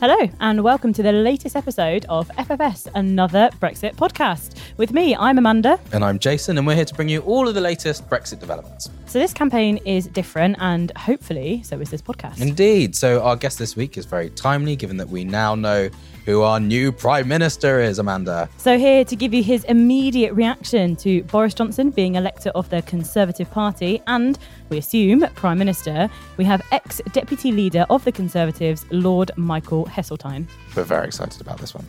[0.00, 4.54] Hello, and welcome to the latest episode of FFS, another Brexit podcast.
[4.78, 5.78] With me, I'm Amanda.
[5.92, 8.88] And I'm Jason, and we're here to bring you all of the latest Brexit developments.
[9.10, 12.40] So, this campaign is different, and hopefully, so is this podcast.
[12.40, 12.94] Indeed.
[12.94, 15.90] So, our guest this week is very timely, given that we now know
[16.26, 18.48] who our new Prime Minister is, Amanda.
[18.58, 22.82] So, here to give you his immediate reaction to Boris Johnson being elector of the
[22.82, 24.38] Conservative Party and,
[24.68, 30.46] we assume, Prime Minister, we have ex Deputy Leader of the Conservatives, Lord Michael Heseltine.
[30.76, 31.84] We're very excited about this one.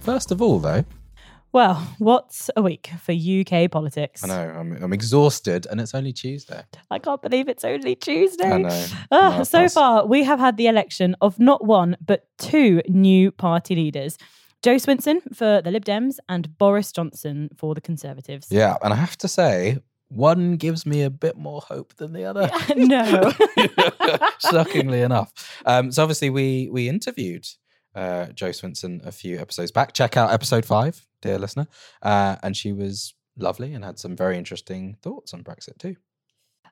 [0.00, 0.86] First of all, though,
[1.52, 4.24] Well, what's a week for UK politics?
[4.24, 6.62] I know I'm, I'm exhausted, and it's only Tuesday.
[6.90, 8.50] I can't believe it's only Tuesday.
[8.50, 8.86] I know.
[9.10, 12.80] Ah, No, so that's- far, we have had the election of not one, but two
[12.88, 14.16] new party leaders
[14.62, 18.46] Jo Swinson for the Lib Dems and Boris Johnson for the Conservatives.
[18.48, 19.78] Yeah, and I have to say,
[20.08, 22.48] one gives me a bit more hope than the other.
[22.76, 23.32] no.
[24.50, 25.32] Shockingly enough.
[25.66, 27.44] Um, so obviously we we interviewed
[27.94, 29.92] uh, Jo Swinson a few episodes back.
[29.92, 31.66] Check out episode five, dear listener.
[32.02, 35.96] Uh, and she was lovely and had some very interesting thoughts on Brexit too.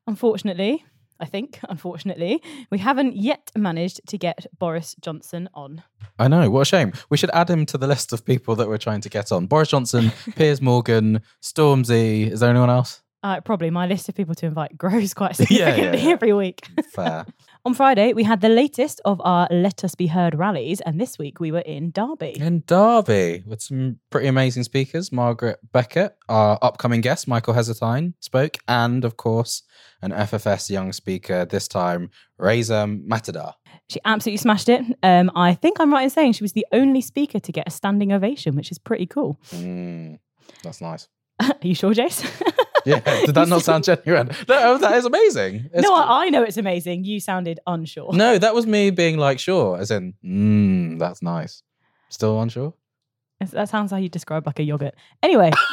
[0.07, 0.85] Unfortunately,
[1.21, 5.83] I think, unfortunately, we haven't yet managed to get Boris Johnson on.
[6.19, 6.93] I know, what a shame.
[7.11, 9.47] We should add him to the list of people that we're trying to get on.
[9.47, 12.31] Boris Johnson, Piers Morgan, Stormzy.
[12.31, 13.03] Is there anyone else?
[13.23, 16.13] Uh, probably my list of people to invite grows quite Yeah, yeah, significantly yeah.
[16.13, 16.67] every week.
[16.95, 17.27] Fair.
[17.67, 21.19] On Friday, we had the latest of our Let Us Be Heard rallies, and this
[21.19, 22.35] week we were in Derby.
[22.41, 25.13] In Derby, with some pretty amazing speakers.
[25.13, 29.63] Margaret Beckett, our upcoming guest, Michael Heseltine, spoke, and of course,
[30.01, 33.53] an FFS young speaker, this time, Reza Matadar.
[33.91, 34.83] She absolutely smashed it.
[35.03, 37.71] Um, I think I'm right in saying she was the only speaker to get a
[37.71, 39.39] standing ovation, which is pretty cool.
[39.51, 40.19] Mm,
[40.63, 41.09] that's nice.
[41.43, 42.25] Are you sure, Jace?
[42.85, 44.31] Yeah, did that not sound genuine?
[44.49, 45.71] No, that is amazing.
[45.73, 47.05] It's no, I, I know it's amazing.
[47.05, 48.13] You sounded unsure.
[48.13, 51.63] no, that was me being like, sure, as in, mm, that's nice.
[52.09, 52.75] Still unsure?
[53.41, 54.95] That sounds how you describe like a yogurt.
[55.23, 55.51] Anyway,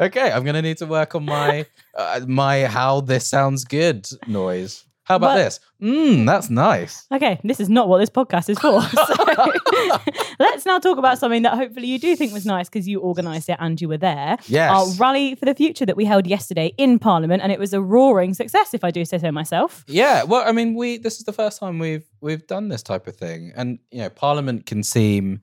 [0.00, 1.64] okay, I'm gonna need to work on my
[1.96, 4.84] uh, my how this sounds good noise.
[5.04, 5.60] How about But- this?
[5.82, 7.06] Mmm, that's nice.
[7.12, 8.80] okay, this is not what this podcast is for.
[8.82, 10.00] So
[10.38, 13.48] let's now talk about something that hopefully you do think was nice because you organised
[13.48, 14.36] it and you were there.
[14.46, 14.70] Yes.
[14.70, 17.80] Our rally for the future that we held yesterday in Parliament, and it was a
[17.82, 19.84] roaring success, if I do say so myself.
[19.88, 23.06] Yeah, well, I mean, we this is the first time we've we've done this type
[23.08, 25.40] of thing, and you know, Parliament can seem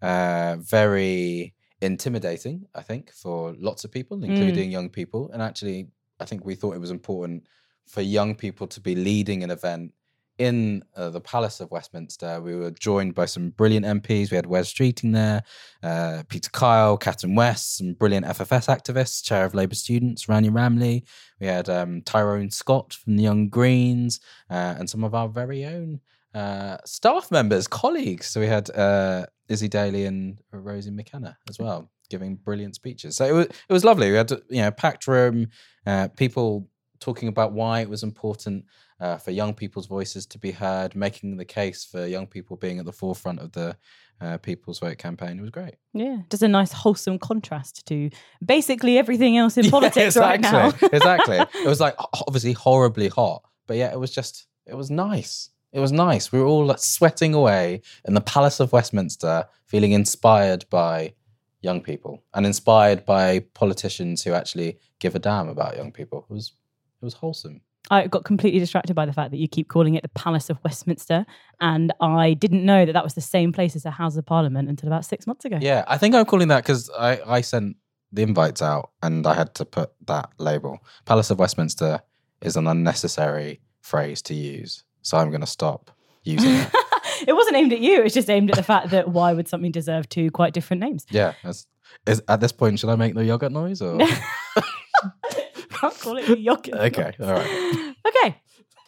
[0.00, 2.66] uh, very intimidating.
[2.74, 6.74] I think for lots of people, including young people, and actually, I think we thought
[6.74, 7.44] it was important
[7.86, 9.92] for young people to be leading an event
[10.38, 12.40] in uh, the Palace of Westminster.
[12.40, 14.30] We were joined by some brilliant MPs.
[14.30, 15.42] We had Wes Streeting there,
[15.82, 21.02] uh, Peter Kyle, Catherine West, some brilliant FFS activists, Chair of Labour Students, Rania Ramli.
[21.38, 24.20] We had um, Tyrone Scott from the Young Greens,
[24.50, 26.00] uh, and some of our very own
[26.34, 28.26] uh, staff members, colleagues.
[28.26, 33.16] So we had uh, Izzy Daly and Rosie McKenna as well, giving brilliant speeches.
[33.16, 34.10] So it was it was lovely.
[34.10, 35.48] We had you know packed room,
[35.86, 36.68] uh, people
[37.02, 38.64] talking about why it was important
[39.00, 42.78] uh, for young people's voices to be heard, making the case for young people being
[42.78, 43.76] at the forefront of the
[44.20, 45.38] uh, People's Vote campaign.
[45.38, 45.74] It was great.
[45.92, 48.08] Yeah, just a nice wholesome contrast to
[48.44, 50.68] basically everything else in Yeah, politics right now.
[50.68, 51.38] exactly, exactly.
[51.64, 51.96] It was like
[52.28, 55.50] obviously horribly hot, but yeah, it was just it was nice.
[55.72, 56.30] It was nice.
[56.30, 61.14] We were all like, sweating away in the Palace of Westminster, feeling inspired by
[61.62, 66.26] young people and inspired by politicians who actually give a damn about young people.
[66.28, 66.52] It was
[67.02, 67.60] it was wholesome.
[67.90, 70.58] I got completely distracted by the fact that you keep calling it the Palace of
[70.64, 71.26] Westminster,
[71.60, 74.68] and I didn't know that that was the same place as the House of Parliament
[74.68, 75.58] until about six months ago.
[75.60, 77.76] Yeah, I think I'm calling that because I, I sent
[78.12, 80.78] the invites out and I had to put that label.
[81.06, 82.00] Palace of Westminster
[82.40, 85.90] is an unnecessary phrase to use, so I'm going to stop
[86.22, 86.70] using it.
[87.26, 89.48] it wasn't aimed at you; it was just aimed at the fact that why would
[89.48, 91.04] something deserve two quite different names?
[91.10, 91.34] yeah,
[92.06, 94.00] is, at this point, should I make the yogurt noise or?
[95.82, 96.74] Can't call it yogurt.
[96.74, 97.94] okay, all right.
[98.06, 98.36] Okay.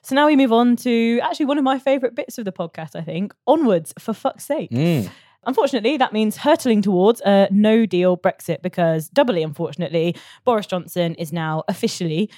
[0.02, 2.94] So now we move on to actually one of my favourite bits of the podcast,
[2.94, 3.35] I think.
[3.46, 4.70] Onwards, for fuck's sake.
[4.70, 5.11] Mm.
[5.44, 10.14] Unfortunately, that means hurtling towards a no deal Brexit because, doubly unfortunately,
[10.44, 12.31] Boris Johnson is now officially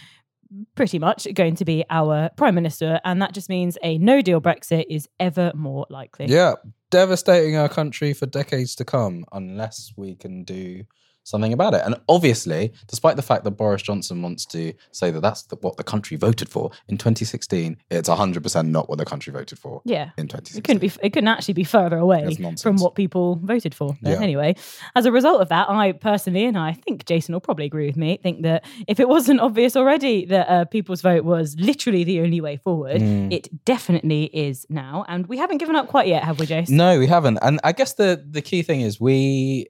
[0.75, 3.01] pretty much going to be our prime minister.
[3.05, 6.27] And that just means a no deal Brexit is ever more likely.
[6.27, 6.55] Yeah,
[6.91, 10.85] devastating our country for decades to come unless we can do
[11.27, 11.83] something about it.
[11.85, 15.77] And obviously, despite the fact that Boris Johnson wants to say that that's the, what
[15.77, 20.11] the country voted for in 2016, it's 100% not what the country voted for Yeah.
[20.17, 20.59] in 2016.
[20.59, 21.07] It couldn't be.
[21.07, 23.97] It couldn't actually be further away from what people voted for.
[24.03, 24.21] Yeah.
[24.21, 24.55] Anyway,
[24.95, 27.97] as a result of that, I personally, and I think Jason will probably agree with
[27.97, 32.21] me, think that if it wasn't obvious already that uh, people's vote was literally the
[32.21, 33.33] only way forward, Mm.
[33.33, 35.05] it definitely is now.
[35.09, 36.77] And we haven't given up quite yet, have we, Jason?
[36.77, 37.39] No, we haven't.
[37.43, 39.67] And I guess the the key thing is we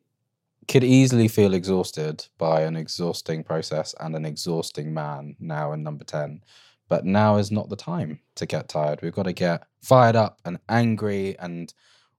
[0.68, 6.04] could easily feel exhausted by an exhausting process and an exhausting man now in number
[6.04, 6.42] 10.
[6.88, 9.00] But now is not the time to get tired.
[9.02, 11.72] We've got to get fired up and angry and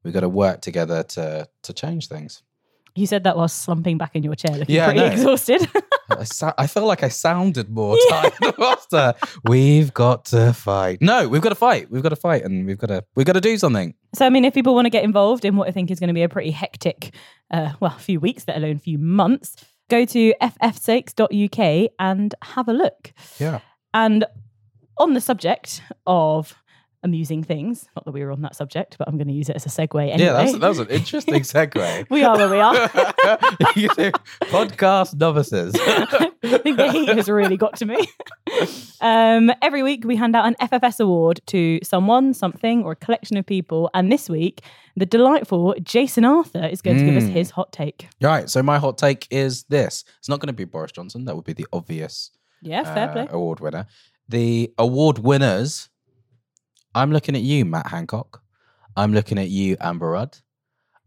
[0.03, 2.43] we've got to work together to to change things.
[2.95, 5.05] You said that while slumping back in your chair, looking Yeah, pretty know.
[5.13, 5.69] exhausted.
[6.09, 9.13] I, sou- I felt like I sounded more tired after.
[9.43, 11.01] We've got to fight.
[11.01, 11.89] No, we've got to fight.
[11.91, 13.93] We've got to fight, and we've got to we've got to do something.
[14.15, 16.07] So, I mean, if people want to get involved in what I think is going
[16.09, 17.13] to be a pretty hectic,
[17.51, 19.55] uh, well, a few weeks, let alone a few months,
[19.89, 23.13] go to ffsakes.uk and have a look.
[23.39, 23.59] Yeah.
[23.93, 24.25] And
[24.97, 26.55] on the subject of
[27.03, 29.55] amusing things, not that we were on that subject, but I'm going to use it
[29.55, 30.17] as a segue anyway.
[30.23, 32.09] Yeah, that was, that was an interesting segue.
[32.09, 32.73] we are where we are.
[34.51, 35.75] Podcast novices.
[35.77, 37.97] I think the heat has really got to me.
[39.01, 43.37] um, every week we hand out an FFS award to someone, something, or a collection
[43.37, 43.89] of people.
[43.93, 44.61] And this week,
[44.95, 47.31] the delightful Jason Arthur is going to give us Mm.
[47.33, 48.07] his hot take.
[48.21, 48.49] right.
[48.49, 51.25] So my hot take is this: it's not going to be Boris Johnson.
[51.25, 53.27] That would be the obvious Yeah, fair uh, play.
[53.29, 53.85] award winner.
[54.29, 55.89] The award winners.
[56.97, 58.41] I'm looking at you, Matt Hancock.
[58.95, 60.35] I'm looking at you, Amber Rudd.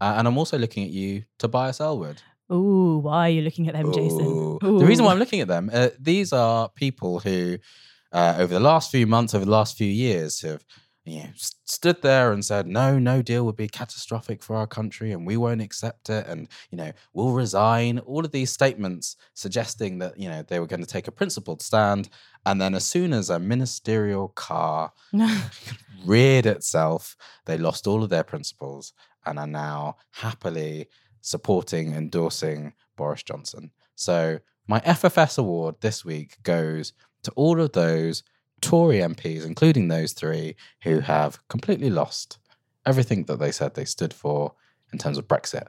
[0.00, 2.22] Uh, and I'm also looking at you, Tobias Ellwood.
[2.52, 4.20] Ooh, why are you looking at them, Jason?
[4.20, 4.58] Ooh.
[4.62, 7.58] The reason why I'm looking at them, uh, these are people who,
[8.12, 10.64] uh, over the last few months, over the last few years, have
[11.10, 15.12] you know, stood there and said, "No, no deal would be catastrophic for our country,
[15.12, 19.98] and we won't accept it, and you know, we'll resign." All of these statements suggesting
[19.98, 22.08] that you know they were going to take a principled stand,
[22.46, 24.92] and then as soon as a ministerial car
[26.04, 27.16] reared itself,
[27.46, 28.92] they lost all of their principles
[29.26, 30.88] and are now happily
[31.20, 33.70] supporting, endorsing Boris Johnson.
[33.94, 36.92] So, my FFS award this week goes
[37.24, 38.22] to all of those
[38.60, 42.38] Tory MPs, including those three, who have completely lost
[42.86, 44.54] everything that they said they stood for
[44.92, 45.66] in terms of Brexit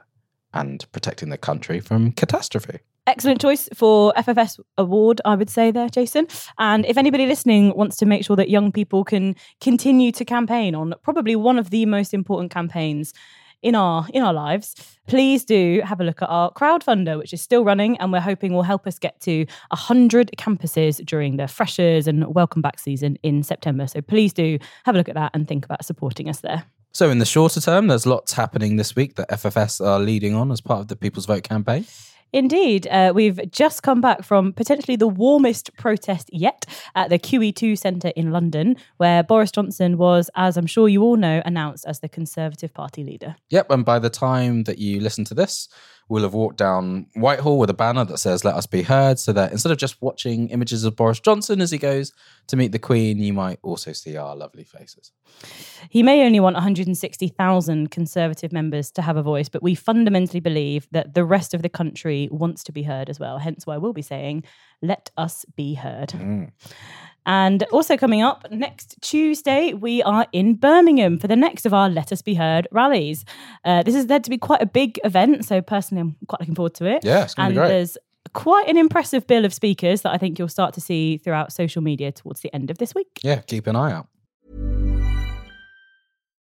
[0.54, 2.80] and protecting the country from catastrophe.
[3.06, 6.28] Excellent choice for FFS award, I would say there, Jason.
[6.58, 10.76] And if anybody listening wants to make sure that young people can continue to campaign
[10.76, 13.12] on probably one of the most important campaigns
[13.62, 14.74] in our in our lives,
[15.06, 18.52] please do have a look at our crowdfunder, which is still running, and we're hoping
[18.52, 23.42] will help us get to hundred campuses during the freshers and welcome back season in
[23.42, 23.86] September.
[23.86, 26.64] So please do have a look at that and think about supporting us there.
[26.94, 30.52] So, in the shorter term, there's lots happening this week that FFS are leading on
[30.52, 31.86] as part of the People's Vote campaign.
[32.32, 37.76] Indeed, uh, we've just come back from potentially the warmest protest yet at the QE2
[37.76, 42.00] Centre in London, where Boris Johnson was, as I'm sure you all know, announced as
[42.00, 43.36] the Conservative Party leader.
[43.50, 45.68] Yep, and by the time that you listen to this,
[46.12, 49.32] we'll have walked down Whitehall with a banner that says "Let us be heard," so
[49.32, 52.12] that instead of just watching images of Boris Johnson as he goes
[52.48, 55.10] to meet the Queen, you might also see our lovely faces.
[55.88, 60.86] He may only want 160,000 Conservative members to have a voice, but we fundamentally believe
[60.90, 63.38] that the rest of the country wants to be heard as well.
[63.38, 64.44] Hence why we'll be saying,
[64.82, 66.10] let us be heard.
[66.10, 66.50] Mm.
[67.26, 71.88] And also coming up next Tuesday, we are in Birmingham for the next of our
[71.88, 73.24] Let Us Be Heard rallies.
[73.64, 76.54] Uh, this is said to be quite a big event, so personally, I'm quite looking
[76.54, 77.04] forward to it.
[77.04, 77.68] Yeah, it's going to and be great.
[77.68, 77.98] there's
[78.34, 81.82] quite an impressive bill of speakers that I think you'll start to see throughout social
[81.82, 83.20] media towards the end of this week.
[83.22, 84.08] Yeah, keep an eye out.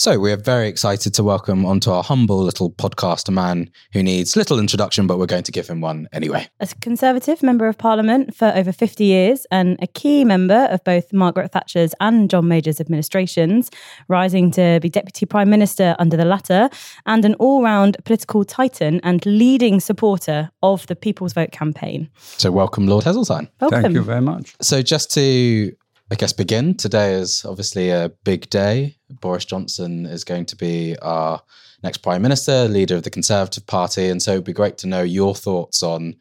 [0.00, 4.02] So we are very excited to welcome onto our humble little podcast a man who
[4.02, 6.48] needs little introduction, but we're going to give him one anyway.
[6.58, 11.12] A Conservative Member of Parliament for over 50 years and a key member of both
[11.12, 13.70] Margaret Thatcher's and John Major's administrations,
[14.08, 16.70] rising to be Deputy Prime Minister under the latter,
[17.04, 22.08] and an all round political titan and leading supporter of the People's Vote campaign.
[22.38, 23.50] So welcome, Lord Heseltine.
[23.60, 23.82] Welcome.
[23.82, 24.54] Thank you very much.
[24.62, 25.76] So just to,
[26.12, 28.96] I guess, begin, today is obviously a big day.
[29.20, 31.40] Boris Johnson is going to be our
[31.84, 34.08] next Prime Minister, leader of the Conservative Party.
[34.08, 36.16] And so it'd be great to know your thoughts on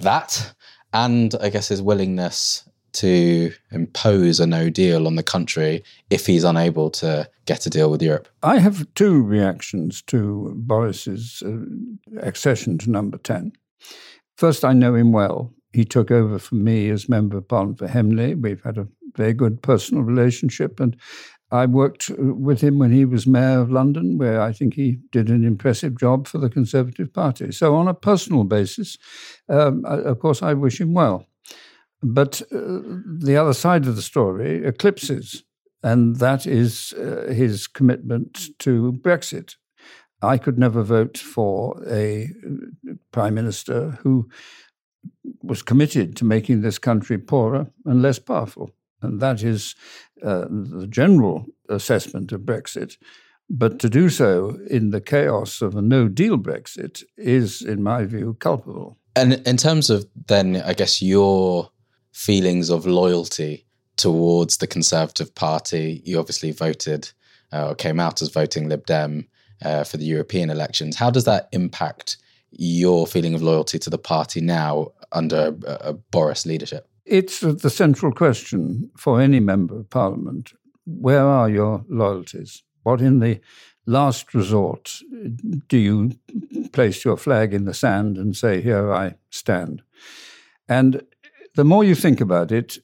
[0.00, 0.52] that
[0.92, 6.44] and I guess his willingness to impose a no deal on the country if he's
[6.44, 8.28] unable to get a deal with Europe.
[8.42, 13.52] I have two reactions to Boris's uh, accession to number 10.
[14.36, 15.54] First, I know him well.
[15.72, 18.34] He took over from me as Member of Parliament for Henley.
[18.34, 20.96] We've had a very good personal relationship, and
[21.52, 24.98] I worked uh, with him when he was Mayor of London, where I think he
[25.10, 27.50] did an impressive job for the Conservative Party.
[27.52, 28.96] So, on a personal basis,
[29.48, 31.26] um, I, of course, I wish him well.
[32.02, 32.80] But uh,
[33.18, 35.44] the other side of the story eclipses,
[35.82, 39.56] and that is uh, his commitment to Brexit.
[40.22, 44.28] I could never vote for a uh, prime minister who
[45.42, 48.70] was committed to making this country poorer and less powerful.
[49.02, 49.74] And that is
[50.22, 52.96] uh, the general assessment of Brexit.
[53.48, 58.04] But to do so in the chaos of a no deal Brexit is, in my
[58.04, 58.96] view, culpable.
[59.16, 61.70] And in terms of then, I guess, your
[62.12, 63.66] feelings of loyalty
[63.96, 67.10] towards the Conservative Party, you obviously voted
[67.52, 69.28] uh, or came out as voting Lib Dem
[69.62, 70.96] uh, for the European elections.
[70.96, 72.16] How does that impact
[72.52, 76.89] your feeling of loyalty to the party now under a, a Boris leadership?
[77.10, 80.52] It's the central question for any member of parliament.
[80.86, 82.62] Where are your loyalties?
[82.84, 83.40] What, in the
[83.84, 85.00] last resort,
[85.66, 86.12] do you
[86.72, 89.82] place your flag in the sand and say, Here I stand?
[90.68, 91.02] And
[91.56, 92.78] the more you think about it,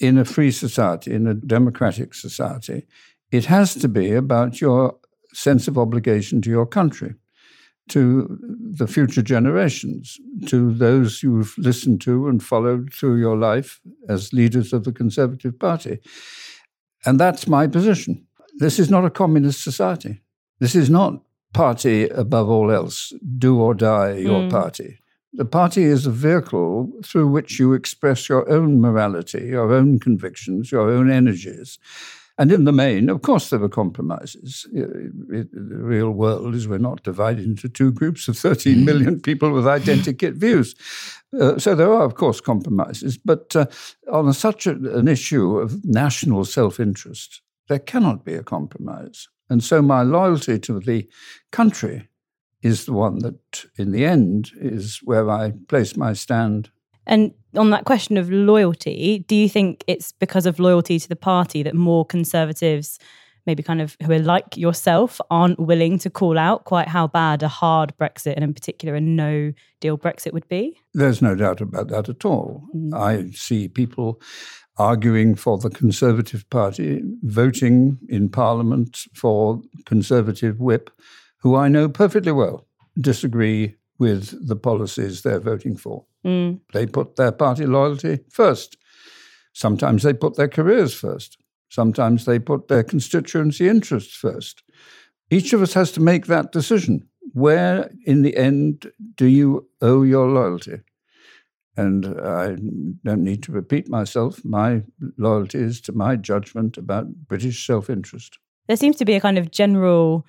[0.00, 2.86] in a free society, in a democratic society,
[3.32, 4.98] it has to be about your
[5.32, 7.14] sense of obligation to your country,
[7.88, 8.38] to
[8.78, 14.72] the future generations, to those you've listened to and followed through your life as leaders
[14.72, 15.98] of the Conservative Party.
[17.04, 18.26] And that's my position.
[18.58, 20.20] This is not a communist society.
[20.58, 24.50] This is not party above all else, do or die your Mm.
[24.50, 24.98] party.
[25.32, 30.72] The party is a vehicle through which you express your own morality, your own convictions,
[30.72, 31.78] your own energies.
[32.38, 34.66] And in the main, of course, there were compromises.
[34.72, 39.66] The real world is we're not divided into two groups of 13 million people with
[39.66, 40.74] identical views.
[41.40, 43.16] Uh, so there are, of course, compromises.
[43.16, 43.66] But uh,
[44.12, 49.28] on a, such a, an issue of national self interest, there cannot be a compromise.
[49.48, 51.08] And so my loyalty to the
[51.52, 52.08] country
[52.62, 56.70] is the one that, in the end, is where I place my stand.
[57.06, 61.16] And on that question of loyalty, do you think it's because of loyalty to the
[61.16, 62.98] party that more conservatives,
[63.46, 67.42] maybe kind of who are like yourself, aren't willing to call out quite how bad
[67.42, 70.78] a hard Brexit and in particular a no deal Brexit would be?
[70.94, 72.64] There's no doubt about that at all.
[72.74, 72.94] Mm.
[72.94, 74.20] I see people
[74.78, 80.90] arguing for the Conservative Party, voting in Parliament for Conservative whip,
[81.40, 82.66] who I know perfectly well
[83.00, 86.04] disagree with the policies they're voting for.
[86.24, 86.60] Mm.
[86.72, 88.76] They put their party loyalty first.
[89.52, 91.38] Sometimes they put their careers first.
[91.68, 94.62] Sometimes they put their constituency interests first.
[95.30, 97.08] Each of us has to make that decision.
[97.32, 100.80] Where, in the end, do you owe your loyalty?
[101.76, 102.56] And I
[103.04, 104.44] don't need to repeat myself.
[104.44, 104.82] My
[105.18, 108.38] loyalty is to my judgment about British self interest.
[108.68, 110.26] There seems to be a kind of general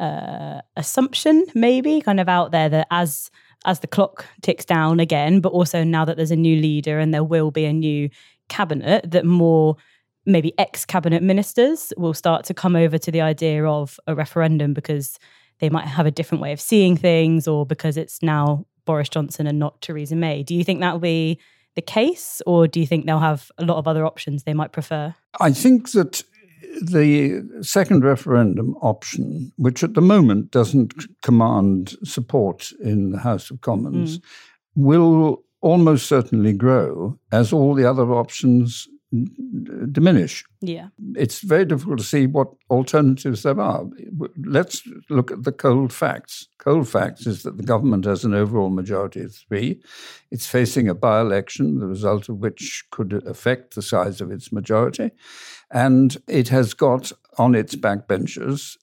[0.00, 3.30] uh, assumption, maybe, kind of out there that as
[3.66, 7.12] as the clock ticks down again, but also now that there's a new leader and
[7.12, 8.08] there will be a new
[8.48, 9.76] cabinet, that more
[10.24, 14.72] maybe ex cabinet ministers will start to come over to the idea of a referendum
[14.72, 15.18] because
[15.58, 19.46] they might have a different way of seeing things or because it's now Boris Johnson
[19.46, 20.42] and not Theresa May.
[20.42, 21.38] Do you think that will be
[21.76, 24.72] the case, or do you think they'll have a lot of other options they might
[24.72, 25.14] prefer?
[25.38, 26.22] I think that
[26.82, 33.60] the second referendum option, which at the moment doesn't command support in the House of
[33.60, 34.22] Commons, mm.
[34.76, 38.88] will almost certainly grow as all the other options
[39.90, 40.44] diminish.
[40.60, 40.88] Yeah.
[41.16, 43.84] It's very difficult to see what alternatives there are.
[44.44, 46.46] Let's look at the cold facts.
[46.58, 49.80] Cold facts is that the government has an overall majority of three.
[50.30, 54.52] It's facing a by election, the result of which could affect the size of its
[54.52, 55.10] majority.
[55.70, 58.76] And it has got on its backbenchers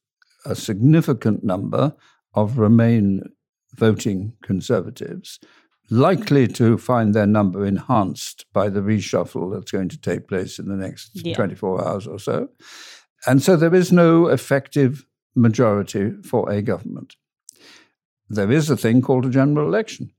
[0.46, 1.96] a significant number
[2.34, 3.24] of Remain
[3.76, 5.40] voting Conservatives
[5.90, 10.68] likely to find their number enhanced by the reshuffle that's going to take place in
[10.68, 11.36] the next yeah.
[11.36, 12.50] 24 hours or so.
[13.26, 17.16] And so there is no effective majority for a government.
[18.30, 20.12] There is a thing called a general election.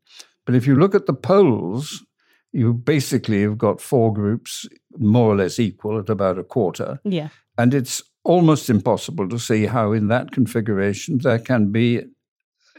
[0.47, 2.03] But if you look at the polls,
[2.53, 7.01] you basically have got four groups more or less equal at about a quarter.
[7.05, 7.29] Yeah.
[7.57, 12.03] And it's almost impossible to see how, in that configuration, there can be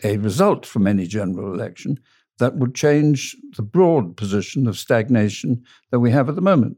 [0.04, 2.00] a result from any general election
[2.40, 6.78] that would change the broad position of stagnation that we have at the moment.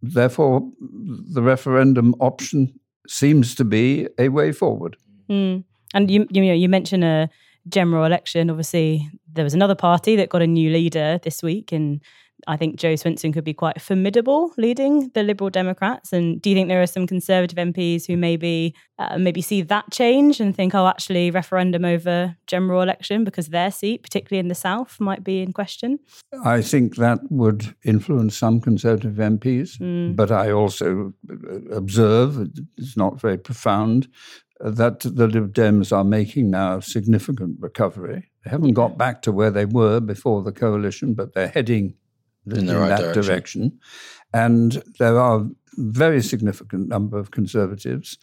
[0.00, 2.72] Therefore, the referendum option
[3.06, 4.96] seems to be a way forward.
[5.28, 5.64] Mm.
[5.94, 7.28] And you, you, you mentioned a
[7.68, 8.50] general election.
[8.50, 12.00] Obviously, there was another party that got a new leader this week and
[12.46, 16.12] I think Jo Swinson could be quite formidable leading the Liberal Democrats.
[16.12, 19.90] And do you think there are some Conservative MPs who maybe uh, maybe see that
[19.92, 24.54] change and think, oh, actually, referendum over general election because their seat, particularly in the
[24.54, 25.98] South, might be in question?
[26.44, 30.16] I think that would influence some Conservative MPs, mm.
[30.16, 31.12] but I also
[31.70, 34.08] observe it's not very profound
[34.62, 38.30] that the Lib Dems are making now significant recovery.
[38.44, 41.94] They haven't got back to where they were before the coalition, but they're heading
[42.46, 43.22] in, in right that direction.
[43.22, 43.78] direction.
[44.32, 48.18] And there are very significant number of conservatives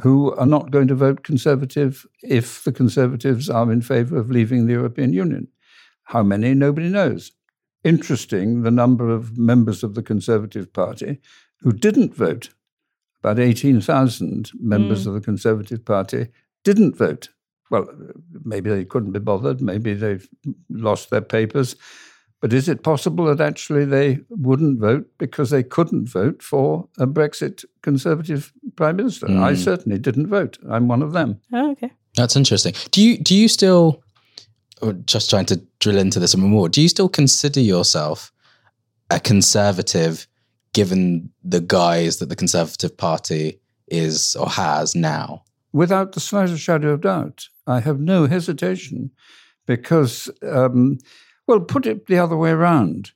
[0.00, 4.66] who are not going to vote conservative if the conservatives are in favor of leaving
[4.66, 5.48] the European Union.
[6.04, 6.54] How many?
[6.54, 7.32] Nobody knows.
[7.82, 11.20] Interesting, the number of members of the Conservative Party
[11.60, 12.50] who didn't vote.
[13.26, 15.08] About 18,000 members mm.
[15.08, 16.28] of the Conservative Party
[16.62, 17.30] didn't vote.
[17.72, 17.88] Well,
[18.44, 20.28] maybe they couldn't be bothered, maybe they've
[20.70, 21.74] lost their papers.
[22.40, 27.06] But is it possible that actually they wouldn't vote because they couldn't vote for a
[27.08, 29.26] Brexit Conservative Prime Minister?
[29.26, 29.42] Mm.
[29.42, 30.56] I certainly didn't vote.
[30.70, 31.40] I'm one of them.
[31.52, 31.90] Oh, okay.
[32.14, 32.74] That's interesting.
[32.92, 34.04] Do you do you still
[35.04, 36.68] just trying to drill into this a bit more?
[36.68, 38.30] Do you still consider yourself
[39.10, 40.28] a conservative
[40.76, 43.58] given the guise that the Conservative Party
[43.88, 45.42] is or has now?
[45.72, 47.48] Without the slightest shadow of doubt.
[47.66, 49.10] I have no hesitation
[49.66, 50.98] because um,
[51.46, 53.12] well, put it the other way around.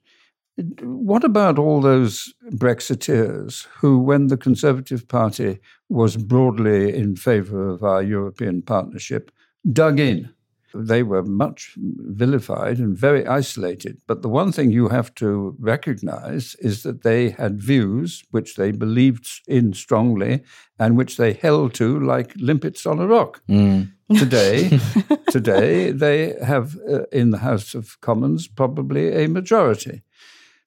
[0.82, 5.58] What about all those Brexiteers who, when the Conservative Party
[5.90, 9.30] was broadly in favour of our European partnership,
[9.70, 10.30] dug in?
[10.74, 14.00] They were much vilified and very isolated.
[14.06, 18.72] But the one thing you have to recognize is that they had views which they
[18.72, 20.42] believed in strongly
[20.78, 23.42] and which they held to like limpets on a rock.
[23.48, 23.92] Mm.
[24.18, 24.80] Today,
[25.30, 30.02] today they have uh, in the House of Commons probably a majority.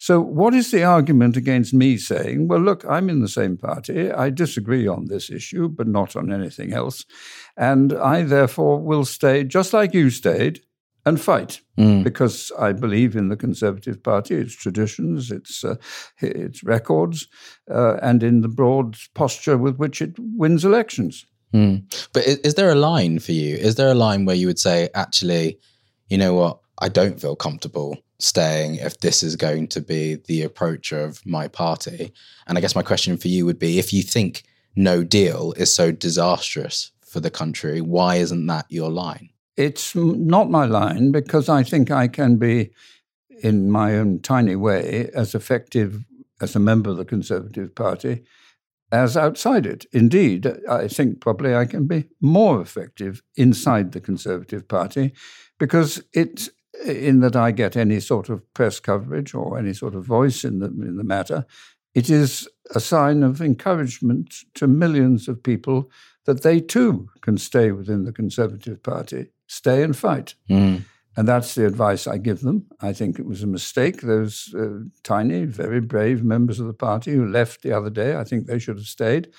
[0.04, 4.12] So, what is the argument against me saying, well, look, I'm in the same party.
[4.12, 7.06] I disagree on this issue, but not on anything else.
[7.56, 10.60] And I therefore will stay just like you stayed
[11.06, 12.04] and fight mm.
[12.04, 15.76] because I believe in the Conservative Party, its traditions, its, uh,
[16.18, 17.30] its records,
[17.72, 21.26] uh, and in the broad posture with which it wins elections.
[21.54, 21.86] Mm.
[22.12, 23.56] But is, is there a line for you?
[23.56, 25.60] Is there a line where you would say, actually,
[26.10, 26.60] you know what?
[26.80, 31.47] I don't feel comfortable staying if this is going to be the approach of my
[31.47, 32.13] party.
[32.47, 34.43] And I guess my question for you would be if you think
[34.76, 39.30] no deal is so disastrous for the country, why isn't that your line?
[39.56, 42.71] It's not my line because I think I can be,
[43.43, 46.04] in my own tiny way, as effective
[46.41, 48.23] as a member of the Conservative Party
[48.93, 49.86] as outside it.
[49.91, 55.13] Indeed, I think probably I can be more effective inside the Conservative Party
[55.60, 56.49] because it
[56.86, 60.60] in that I get any sort of press coverage or any sort of voice in
[60.60, 61.46] the in the matter,
[61.93, 65.89] it is a sign of encouragement to millions of people
[66.26, 70.36] that they too can stay within the Conservative Party, stay and fight.
[70.50, 70.84] Mm.
[71.15, 72.65] And that's the advice I give them.
[72.82, 74.02] I think it was a mistake.
[74.02, 78.24] Those uh, tiny, very brave members of the party who left the other day, I
[78.24, 79.30] think they should have stayed.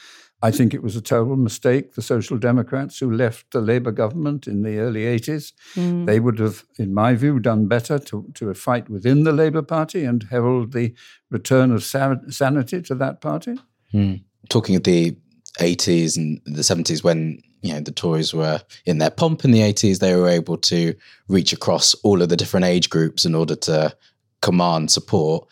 [0.45, 1.95] I think it was a terrible mistake.
[1.95, 6.05] The Social Democrats who left the Labour government in the early 80s, mm.
[6.05, 10.05] they would have, in my view, done better to, to fight within the Labour Party
[10.05, 10.95] and herald the
[11.31, 13.55] return of sanity to that party.
[13.95, 14.23] Mm.
[14.51, 15.17] Talking of the
[15.61, 19.61] 80s and the 70s, when you know the Tories were in their pomp in the
[19.61, 20.95] 80s, they were able to
[21.27, 23.97] reach across all of the different age groups in order to
[24.43, 25.49] command support.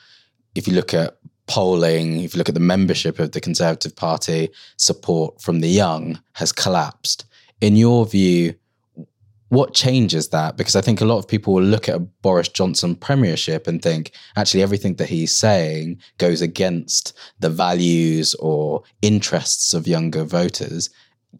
[0.54, 1.16] If you look at
[1.52, 6.18] polling, if you look at the membership of the Conservative Party, support from the young
[6.32, 7.26] has collapsed.
[7.60, 8.54] In your view,
[9.50, 10.56] what changes that?
[10.56, 13.82] Because I think a lot of people will look at a Boris Johnson premiership and
[13.82, 20.88] think actually everything that he's saying goes against the values or interests of younger voters.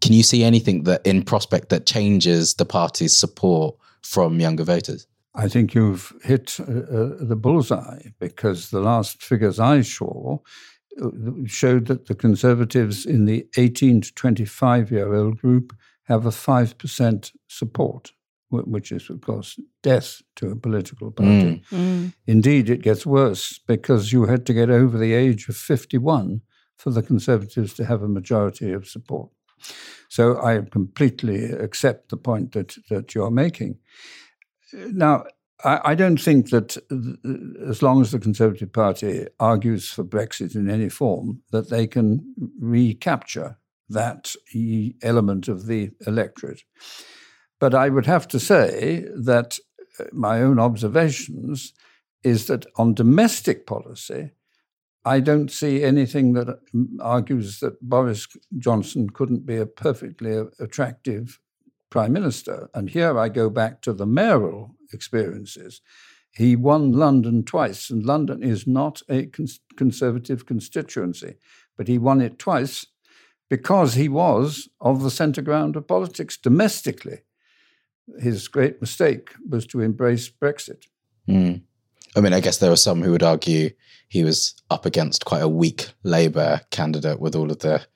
[0.03, 5.07] Can you see anything that in prospect that changes the party's support from younger voters?
[5.35, 10.39] I think you've hit uh, uh, the bullseye because the last figures I saw
[11.03, 11.11] uh,
[11.47, 17.33] showed that the Conservatives in the 18 to 25 year old group have a 5%
[17.49, 18.13] support,
[18.51, 21.63] which is, of course, death to a political party.
[21.71, 21.79] Mm.
[21.79, 22.13] Mm.
[22.27, 26.43] Indeed, it gets worse because you had to get over the age of 51
[26.77, 29.31] for the Conservatives to have a majority of support.
[30.09, 33.79] So I completely accept the point that, that you're making.
[34.73, 35.25] Now,
[35.65, 36.77] I, I don't think that
[37.69, 42.35] as long as the Conservative Party argues for Brexit in any form, that they can
[42.59, 43.59] recapture
[43.89, 44.35] that
[45.03, 46.63] element of the electorate.
[47.61, 49.59] But I would have to say that
[50.01, 51.73] uh, my own observations
[52.25, 54.31] is that on domestic policy,
[55.05, 56.61] I don't see anything that
[57.01, 61.41] argues that Boris Johnson couldn't be a perfectly attractive
[61.93, 62.71] prime minister.
[62.73, 65.83] And here I go back to the mayoral experiences.
[66.35, 71.35] He won London twice, and London is not a cons- conservative constituency,
[71.77, 72.87] but he won it twice
[73.51, 77.19] because he was of the centre ground of politics domestically.
[78.19, 80.87] His great mistake was to embrace Brexit.
[81.29, 81.61] Mm.
[82.17, 83.69] I mean, I guess there are some who would argue
[84.09, 87.87] he was up against quite a weak Labour candidate with all of the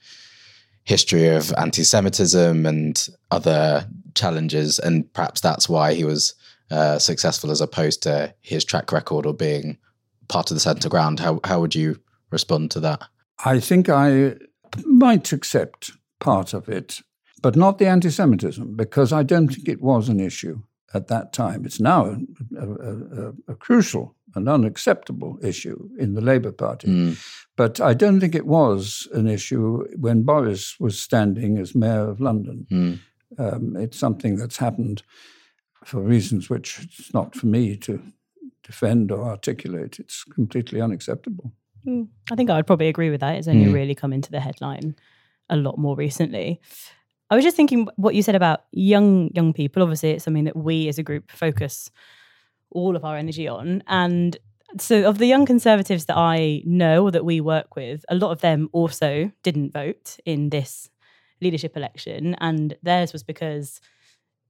[0.86, 6.34] history of anti-Semitism and other challenges, and perhaps that's why he was
[6.70, 9.78] uh, successful as opposed to his track record or being
[10.28, 11.20] part of the centre ground.
[11.20, 13.02] How how would you respond to that?
[13.44, 14.36] I think I
[14.84, 17.02] might accept part of it,
[17.42, 20.62] but not the anti-Semitism because I don't think it was an issue
[20.94, 21.64] at that time.
[21.66, 22.16] It's now a,
[22.58, 26.88] a, a, a crucial and unacceptable issue in the Labour Party.
[26.88, 27.45] Mm.
[27.56, 32.20] But I don't think it was an issue when Boris was standing as Mayor of
[32.20, 32.66] London.
[32.70, 32.98] Mm.
[33.38, 35.02] Um, it's something that's happened
[35.84, 38.02] for reasons which it's not for me to
[38.62, 39.98] defend or articulate.
[39.98, 41.52] It's completely unacceptable.
[41.86, 42.08] Mm.
[42.30, 43.36] I think I would probably agree with that.
[43.36, 43.74] It's only mm.
[43.74, 44.96] really come into the headline
[45.48, 46.60] a lot more recently.
[47.30, 49.82] I was just thinking what you said about young young people.
[49.82, 51.90] Obviously, it's something that we as a group focus
[52.70, 53.82] all of our energy on.
[53.86, 54.36] And
[54.78, 58.32] so, of the young conservatives that I know or that we work with, a lot
[58.32, 60.90] of them also didn't vote in this
[61.40, 62.34] leadership election.
[62.40, 63.80] And theirs was because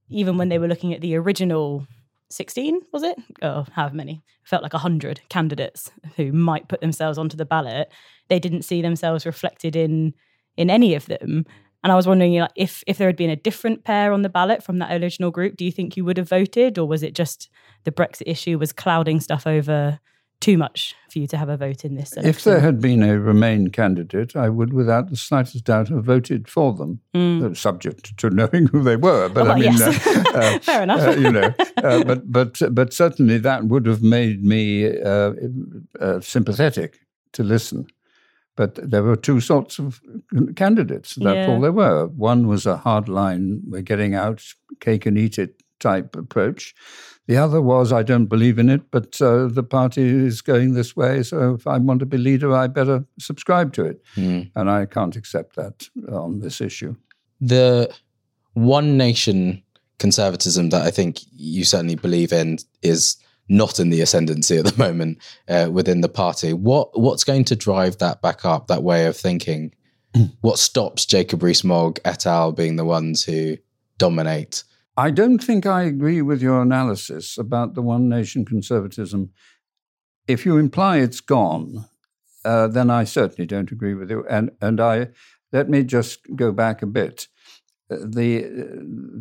[0.08, 1.86] even when they were looking at the original
[2.30, 3.16] 16, was it?
[3.42, 7.90] Oh, however many, felt like 100 candidates who might put themselves onto the ballot,
[8.28, 10.14] they didn't see themselves reflected in
[10.56, 11.44] in any of them.
[11.82, 14.22] And I was wondering, you know, if if there had been a different pair on
[14.22, 17.02] the ballot from that original group, do you think you would have voted, or was
[17.02, 17.48] it just
[17.84, 20.00] the Brexit issue was clouding stuff over
[20.40, 22.12] too much for you to have a vote in this?
[22.12, 22.28] Election?
[22.28, 26.48] If there had been a Remain candidate, I would, without the slightest doubt, have voted
[26.48, 27.50] for them, mm.
[27.50, 29.28] uh, subject to knowing who they were.
[29.28, 30.06] But I mean, yes.
[30.06, 31.00] uh, uh, fair enough.
[31.00, 35.32] Uh, you know, uh, but but but certainly that would have made me uh,
[36.20, 36.98] sympathetic
[37.32, 37.86] to listen.
[38.56, 40.00] But there were two sorts of
[40.56, 41.14] candidates.
[41.14, 41.48] That's yeah.
[41.48, 42.06] all there were.
[42.06, 44.42] One was a hardline, we're getting out,
[44.80, 46.74] cake and eat it type approach.
[47.26, 50.96] The other was, I don't believe in it, but uh, the party is going this
[50.96, 51.22] way.
[51.22, 54.02] So if I want to be leader, I better subscribe to it.
[54.14, 54.50] Mm.
[54.54, 56.94] And I can't accept that on this issue.
[57.40, 57.92] The
[58.54, 59.62] one nation
[59.98, 63.16] conservatism that I think you certainly believe in is
[63.48, 66.52] not in the ascendancy at the moment uh, within the party.
[66.52, 68.66] What what's going to drive that back up?
[68.66, 69.74] That way of thinking.
[70.40, 72.52] what stops Jacob Rees-Mogg et al.
[72.52, 73.56] being the ones who
[73.98, 74.64] dominate?
[74.96, 79.30] I don't think I agree with your analysis about the one nation conservatism.
[80.26, 81.84] If you imply it's gone,
[82.44, 84.24] uh, then I certainly don't agree with you.
[84.28, 85.08] And and I
[85.52, 87.28] let me just go back a bit.
[87.90, 88.46] Uh, the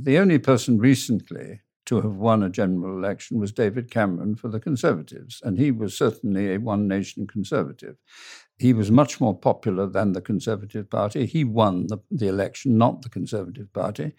[0.03, 4.59] the only person recently to have won a general election was David Cameron for the
[4.59, 7.97] Conservatives, and he was certainly a one nation Conservative.
[8.57, 11.25] He was much more popular than the Conservative Party.
[11.25, 14.13] He won the, the election, not the Conservative Party.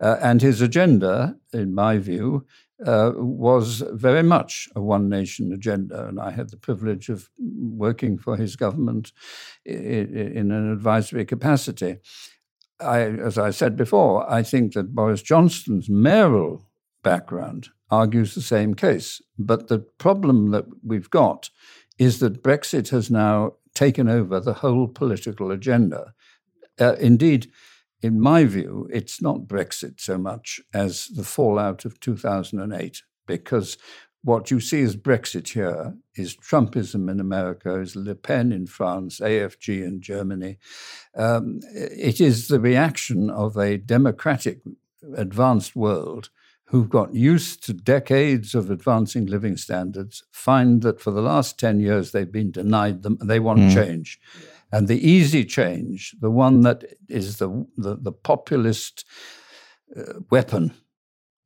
[0.00, 2.46] Uh, and his agenda, in my view,
[2.86, 6.06] uh, was very much a one nation agenda.
[6.06, 9.12] And I had the privilege of working for his government
[9.66, 11.96] in, in an advisory capacity.
[12.78, 16.69] I, as I said before, I think that Boris Johnson's mayoral
[17.02, 19.20] background argues the same case.
[19.38, 21.50] But the problem that we've got
[21.98, 26.14] is that Brexit has now taken over the whole political agenda.
[26.78, 27.50] Uh, indeed,
[28.02, 33.76] in my view, it's not Brexit so much as the fallout of 2008, because
[34.22, 39.20] what you see as Brexit here is Trumpism in America, is Le Pen in France,
[39.20, 40.58] AfD in Germany.
[41.14, 44.60] Um, it is the reaction of a democratic,
[45.16, 46.30] advanced world
[46.70, 51.80] who've got used to decades of advancing living standards find that for the last 10
[51.80, 53.74] years they've been denied them and they want mm.
[53.74, 54.20] change.
[54.70, 59.04] And the easy change, the one that is the, the, the populist
[59.96, 60.72] uh, weapon,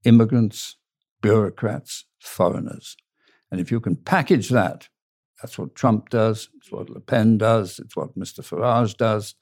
[0.04, 0.76] immigrants,
[1.22, 2.94] bureaucrats, foreigners.
[3.50, 4.90] And if you can package that,
[5.40, 8.40] that's what Trump does, it's what Le Pen does, it's what Mr.
[8.40, 9.36] Farage does,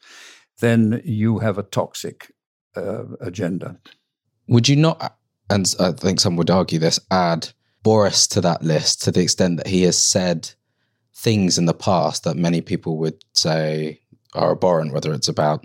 [0.61, 2.31] then you have a toxic
[2.77, 3.81] uh, agenda.
[4.47, 5.17] Would you not
[5.53, 7.51] and I think some would argue this, add
[7.83, 10.51] Boris to that list to the extent that he has said
[11.15, 14.01] things in the past that many people would say
[14.35, 15.65] are abhorrent, whether it's about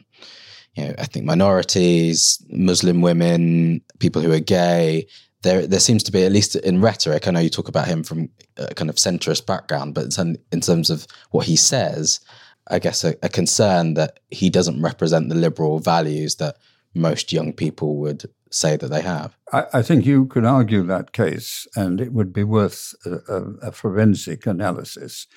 [0.75, 5.07] you know ethnic minorities, Muslim women, people who are gay.
[5.43, 7.27] There, there seems to be at least in rhetoric.
[7.27, 10.17] I know you talk about him from a kind of centrist background, but
[10.51, 12.19] in terms of what he says,
[12.69, 16.57] I guess a, a concern that he doesn't represent the liberal values that
[16.93, 19.37] most young people would say that they have.
[19.51, 23.41] I, I, think you could argue that case, and it would be worth a, a,
[23.67, 25.27] a forensic analysis.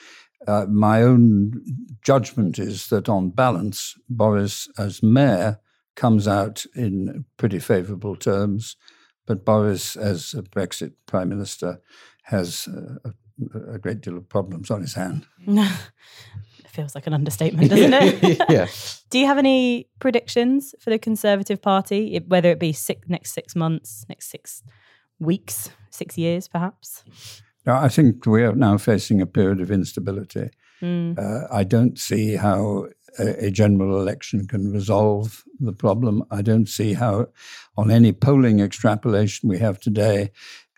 [0.47, 1.63] Uh, my own
[2.03, 5.61] judgment is that, on balance, Boris, as mayor,
[5.97, 8.77] comes out in pretty favourable terms,
[9.27, 11.81] but Boris, as a Brexit prime minister,
[12.25, 12.69] has
[13.05, 13.13] a,
[13.73, 15.27] a great deal of problems on his hand.
[16.81, 18.43] feels like an understatement, doesn't it?
[18.49, 18.67] yeah.
[19.11, 23.55] Do you have any predictions for the Conservative Party, whether it be six, next six
[23.55, 24.63] months, next six
[25.19, 27.05] weeks, six years, perhaps?
[27.67, 30.49] No, I think we are now facing a period of instability.
[30.81, 31.19] Mm.
[31.19, 32.87] Uh, I don't see how
[33.19, 36.25] a, a, general election can resolve the problem.
[36.31, 37.27] I don't see how,
[37.77, 40.31] on any polling extrapolation we have today,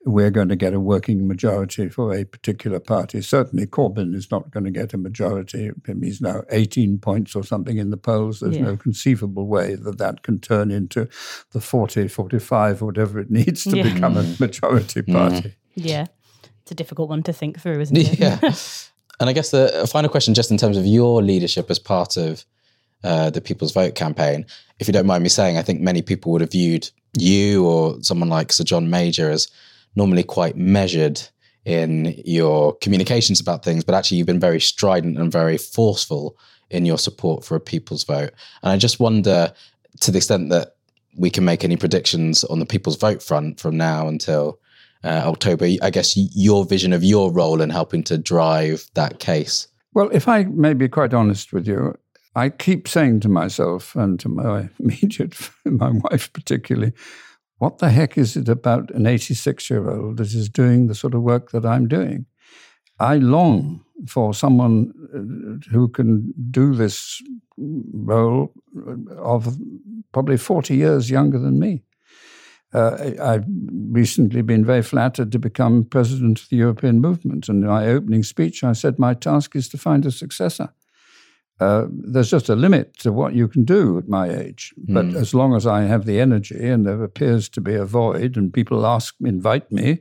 [0.05, 3.23] we're going to get a working majority for a particular party.
[3.23, 5.71] Certainly, Corbyn is not going to get a majority.
[5.87, 8.41] He's now 18 points or something in the polls.
[8.41, 8.65] There's yeah.
[8.65, 11.09] no conceivable way that that can turn into
[11.53, 13.95] the 40, 45, whatever it needs to yeah.
[13.95, 15.12] become a majority mm.
[15.12, 15.55] party.
[15.75, 16.07] Yeah.
[16.62, 18.19] It's a difficult one to think through, isn't it?
[18.19, 18.38] Yeah.
[19.21, 22.45] and I guess the final question, just in terms of your leadership as part of
[23.05, 24.47] uh, the People's Vote campaign,
[24.81, 28.03] if you don't mind me saying, I think many people would have viewed you or
[28.03, 29.49] someone like Sir John Major as
[29.96, 31.20] normally quite measured
[31.64, 36.37] in your communications about things, but actually you've been very strident and very forceful
[36.70, 38.33] in your support for a people's vote.
[38.62, 39.52] And I just wonder,
[40.00, 40.76] to the extent that
[41.16, 44.59] we can make any predictions on the people's vote front from now until
[45.05, 49.68] uh, October, I guess your vision of your role in helping to drive that case.
[49.94, 51.94] Well, if I may be quite honest with you,
[52.35, 56.92] I keep saying to myself and to my immediate, my wife particularly,
[57.62, 61.14] what the heck is it about an 86 year old that is doing the sort
[61.14, 62.27] of work that I'm doing?
[62.98, 67.22] I long for someone uh, who can do this
[67.57, 68.53] role
[69.16, 69.57] of
[70.11, 71.85] probably 40 years younger than me.
[72.75, 73.44] Uh, I've
[73.92, 77.48] recently been very flattered to become president of the European movement.
[77.48, 80.70] And in my opening speech, I said my task is to find a successor.
[81.61, 84.75] Uh, there's just a limit to what you can do at my age.
[84.77, 85.15] But mm.
[85.15, 88.53] as long as I have the energy and there appears to be a void and
[88.53, 90.01] people ask, invite me,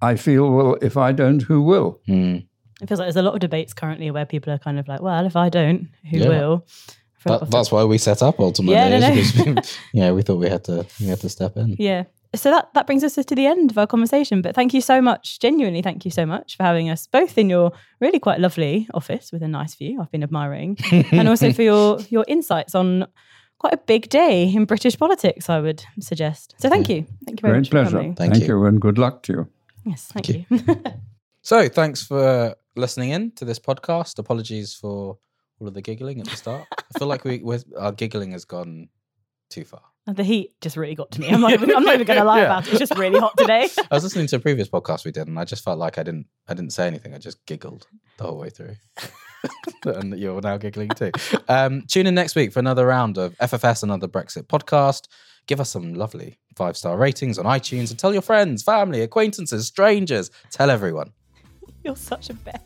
[0.00, 2.00] I feel, well, if I don't, who will?
[2.08, 2.46] Mm.
[2.80, 5.00] It feels like there's a lot of debates currently where people are kind of like,
[5.02, 6.28] well, if I don't, who yeah.
[6.28, 6.66] will?
[7.26, 8.76] That, that's why we set up ultimately.
[8.76, 9.14] Yeah, no, no.
[9.14, 11.74] Because, yeah, we thought we had to we had to step in.
[11.78, 12.04] Yeah,
[12.36, 14.42] so that, that brings us to the end of our conversation.
[14.42, 17.50] But thank you so much, genuinely, thank you so much for having us both in
[17.50, 20.00] your really quite lovely office with a nice view.
[20.00, 20.78] I've been admiring,
[21.12, 23.06] and also for your your insights on
[23.58, 25.48] quite a big day in British politics.
[25.50, 26.54] I would suggest.
[26.58, 27.70] So thank you, thank you very Great much.
[27.70, 27.98] pleasure.
[27.98, 28.46] Thank, thank you.
[28.46, 28.64] you.
[28.66, 29.48] and good luck to you.
[29.84, 30.58] Yes, thank, thank you.
[30.68, 30.92] you.
[31.42, 34.18] so thanks for listening in to this podcast.
[34.18, 35.18] Apologies for
[35.58, 36.66] all of the giggling at the start.
[36.72, 37.42] I feel like we
[37.78, 38.88] our giggling has gone
[39.50, 39.82] too far.
[40.08, 41.28] And the heat just really got to me.
[41.30, 42.44] I'm not even, I'm not even going to lie Yeah.
[42.44, 42.70] about it.
[42.70, 43.68] It's just really hot today.
[43.90, 46.02] I was listening to a previous podcast we did, and I just felt like I
[46.04, 47.12] didn't I didn't say anything.
[47.14, 47.86] I just giggled
[48.18, 48.76] the whole way through.
[49.84, 51.10] and you're now giggling too.
[51.48, 55.08] Um, tune in next week for another round of FFS, another Brexit podcast.
[55.46, 59.66] Give us some lovely five star ratings on iTunes and tell your friends, family, acquaintances,
[59.66, 60.30] strangers.
[60.50, 61.12] Tell everyone.
[61.84, 62.62] You're such a beck.